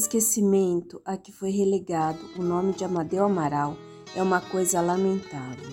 [0.00, 3.76] Esquecimento a que foi relegado o nome de Amadeu Amaral
[4.16, 5.68] é uma coisa lamentável.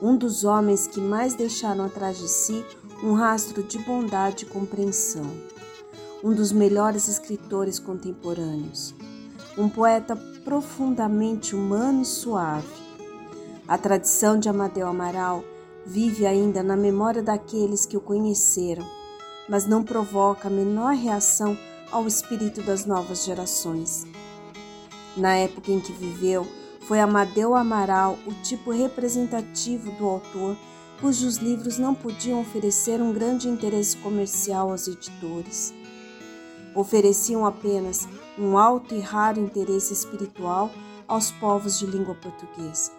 [0.00, 2.64] Um dos homens que mais deixaram atrás de si
[3.02, 5.28] um rastro de bondade e compreensão.
[6.22, 8.94] Um dos melhores escritores contemporâneos.
[9.58, 12.68] Um poeta profundamente humano e suave.
[13.66, 15.42] A tradição de Amadeu Amaral
[15.84, 18.86] vive ainda na memória daqueles que o conheceram,
[19.48, 21.58] mas não provoca a menor reação
[21.90, 24.06] ao espírito das novas gerações.
[25.16, 26.46] Na época em que viveu,
[26.86, 30.56] foi Amadeu Amaral o tipo representativo do autor
[31.00, 35.72] cujos livros não podiam oferecer um grande interesse comercial aos editores.
[36.74, 38.08] Ofereciam apenas
[38.38, 40.70] um alto e raro interesse espiritual
[41.06, 42.92] aos povos de língua portuguesa.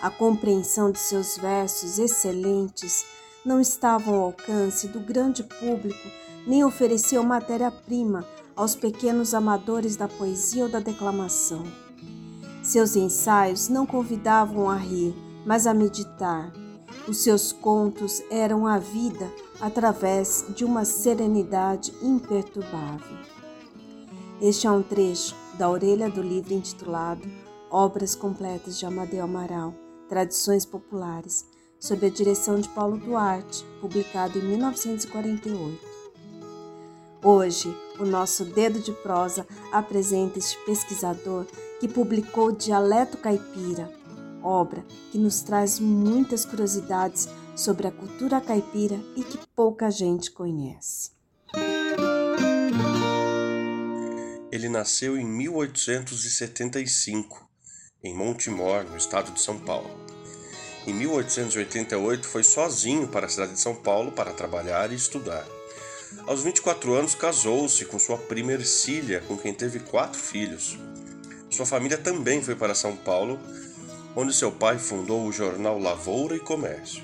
[0.00, 3.04] A compreensão de seus versos excelentes
[3.44, 6.08] não estava ao alcance do grande público,
[6.46, 11.64] nem ofereciam matéria-prima aos pequenos amadores da poesia ou da declamação.
[12.62, 16.52] Seus ensaios não convidavam a rir, mas a meditar.
[17.06, 19.30] Os seus contos eram a vida
[19.60, 23.16] através de uma serenidade imperturbável.
[24.40, 27.22] Este é um trecho da orelha do livro intitulado
[27.70, 29.74] Obras Completas de Amadeu Amaral
[30.08, 31.46] Tradições Populares,
[31.80, 35.95] sob a direção de Paulo Duarte, publicado em 1948.
[37.28, 41.44] Hoje, o nosso Dedo de Prosa apresenta este pesquisador
[41.80, 43.92] que publicou Dialeto Caipira,
[44.40, 51.10] obra que nos traz muitas curiosidades sobre a cultura caipira e que pouca gente conhece.
[54.52, 57.44] Ele nasceu em 1875
[58.04, 59.90] em Montemor, no estado de São Paulo.
[60.86, 65.55] Em 1888 foi sozinho para a cidade de São Paulo para trabalhar e estudar.
[66.24, 70.78] Aos 24 anos casou-se com sua prima Ercília, com quem teve quatro filhos.
[71.50, 73.38] Sua família também foi para São Paulo,
[74.14, 77.02] onde seu pai fundou o jornal Lavoura e Comércio.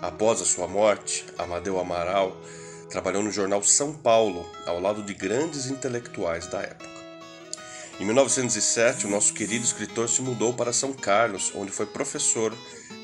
[0.00, 2.36] Após a sua morte, Amadeu Amaral
[2.88, 6.90] trabalhou no jornal São Paulo, ao lado de grandes intelectuais da época.
[8.00, 12.54] Em 1907, o nosso querido escritor se mudou para São Carlos, onde foi professor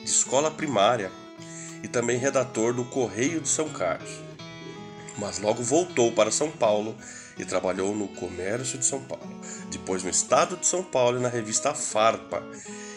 [0.02, 1.12] de escola primária
[1.82, 4.27] e também redator do Correio de São Carlos.
[5.18, 6.96] Mas logo voltou para São Paulo
[7.36, 9.40] e trabalhou no Comércio de São Paulo,
[9.70, 12.42] depois no Estado de São Paulo e na revista Farpa,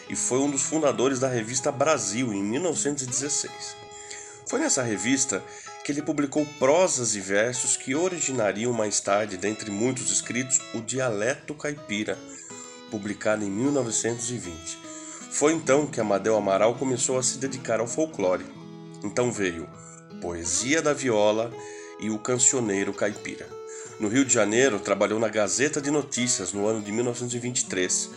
[0.08, 3.76] e foi um dos fundadores da revista Brasil em 1916.
[4.46, 5.42] Foi nessa revista
[5.84, 11.54] que ele publicou prosas e versos que originariam mais tarde, dentre muitos escritos, o Dialeto
[11.54, 12.18] Caipira,
[12.90, 14.78] publicado em 1920.
[15.30, 18.44] Foi então que Amadeu Amaral começou a se dedicar ao folclore.
[19.02, 19.68] Então veio
[20.20, 21.50] Poesia da Viola
[22.02, 23.48] e o Cancioneiro Caipira.
[23.98, 28.10] No Rio de Janeiro, trabalhou na Gazeta de Notícias no ano de 1923,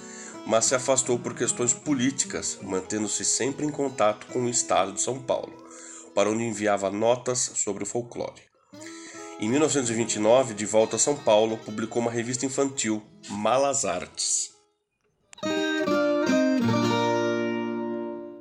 [0.45, 5.19] mas se afastou por questões políticas, mantendo-se sempre em contato com o estado de São
[5.19, 5.65] Paulo
[6.15, 8.41] para onde enviava notas sobre o folclore.
[9.37, 14.55] Em 1929, de volta a São Paulo, publicou uma revista infantil, Malas Artes.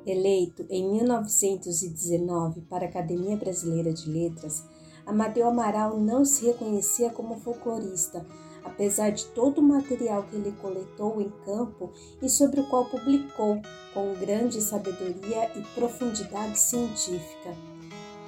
[0.07, 4.63] Eleito em 1919 para a Academia Brasileira de Letras,
[5.05, 8.25] Amadeu Amaral não se reconhecia como folclorista,
[8.63, 13.61] apesar de todo o material que ele coletou em campo e sobre o qual publicou
[13.93, 17.55] com grande sabedoria e profundidade científica.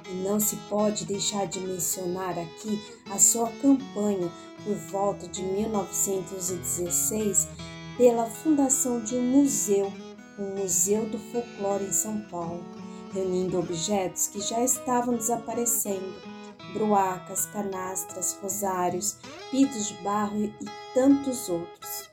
[0.08, 2.80] E não se pode deixar de mencionar aqui
[3.10, 4.30] a sua campanha
[4.64, 7.48] por volta de 1916
[7.96, 9.92] pela fundação de um museu,
[10.38, 12.64] o Museu do Folclore em São Paulo,
[13.12, 16.37] reunindo objetos que já estavam desaparecendo
[16.72, 19.16] bruacas, canastras, rosários,
[19.50, 20.54] pitos de barro e
[20.94, 22.08] tantos outros.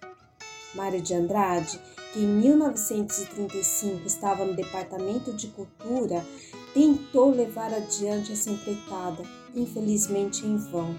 [0.74, 1.80] Mário de Andrade,
[2.13, 6.25] que em 1935 estava no Departamento de Cultura,
[6.74, 9.24] tentou levar adiante essa empreitada,
[9.56, 10.96] infelizmente em vão.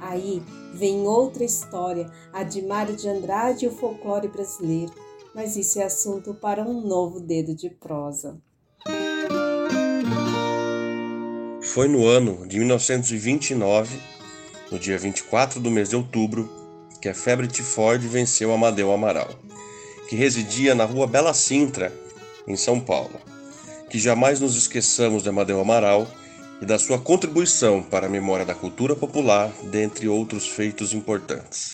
[0.00, 0.42] Aí
[0.74, 4.92] vem outra história, a de Mário de Andrade e o folclore brasileiro,
[5.34, 8.40] mas isso é assunto para um novo dedo de prosa.
[11.72, 14.00] Foi no ano de 1929,
[14.72, 16.50] no dia 24 do mês de outubro,
[17.00, 19.28] que a febre tifoide venceu Amadeu Amaral,
[20.08, 21.92] que residia na rua Bela Sintra,
[22.46, 23.20] em São Paulo.
[23.90, 26.08] Que jamais nos esqueçamos de Amadeu Amaral
[26.60, 31.72] e da sua contribuição para a memória da cultura popular, dentre outros feitos importantes.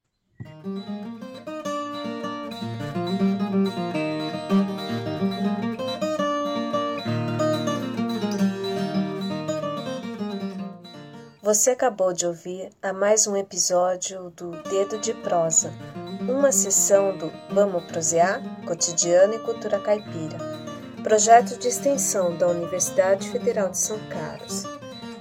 [11.45, 15.71] Você acabou de ouvir a mais um episódio do Dedo de Prosa,
[16.27, 20.39] uma sessão do Vamos Prosear, Cotidiano e Cultura Caipira,
[21.03, 24.63] projeto de extensão da Universidade Federal de São Carlos.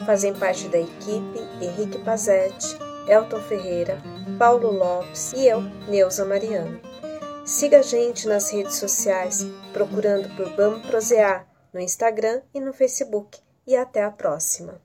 [0.06, 2.74] Fazem parte da equipe Henrique Pazetti,
[3.06, 3.98] Elton Ferreira,
[4.40, 6.80] Paulo Lopes e eu, Neuza Mariano.
[7.46, 13.42] Siga a gente nas redes sociais, procurando por Vamos Prosear no Instagram e no Facebook.
[13.68, 14.82] E até a próxima!